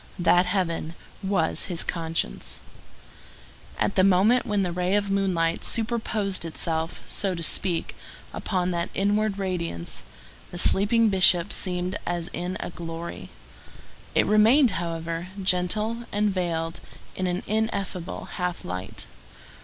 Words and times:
That 0.17 0.47
heaven 0.47 0.95
was 1.21 1.65
his 1.65 1.83
conscience. 1.83 2.57
[Illustration: 2.57 3.75
The 3.75 3.77
Fall] 3.77 3.85
At 3.85 3.95
the 3.95 4.03
moment 4.03 4.45
when 4.47 4.63
the 4.63 4.71
ray 4.71 4.95
of 4.95 5.11
moonlight 5.11 5.63
superposed 5.63 6.43
itself, 6.43 7.03
so 7.05 7.35
to 7.35 7.43
speak, 7.43 7.95
upon 8.33 8.71
that 8.71 8.89
inward 8.95 9.37
radiance, 9.37 10.01
the 10.49 10.57
sleeping 10.57 11.09
Bishop 11.09 11.53
seemed 11.53 11.99
as 12.07 12.29
in 12.33 12.57
a 12.61 12.71
glory. 12.71 13.29
It 14.15 14.25
remained, 14.25 14.71
however, 14.71 15.27
gentle 15.43 16.05
and 16.11 16.31
veiled 16.31 16.79
in 17.15 17.27
an 17.27 17.43
ineffable 17.45 18.25
half 18.25 18.65
light. 18.65 19.05